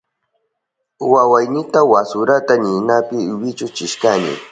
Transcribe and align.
Wawaynita 1.11 1.79
wasurata 1.91 2.57
ninapi 2.57 3.17
wichuchishkani. 3.39 4.33